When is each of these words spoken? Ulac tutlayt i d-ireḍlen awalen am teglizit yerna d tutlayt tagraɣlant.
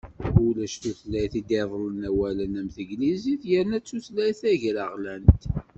Ulac 0.45 0.73
tutlayt 0.81 1.33
i 1.39 1.41
d-ireḍlen 1.47 2.07
awalen 2.09 2.53
am 2.61 2.69
teglizit 2.75 3.41
yerna 3.51 3.79
d 3.81 3.85
tutlayt 3.87 4.37
tagraɣlant. 4.41 5.41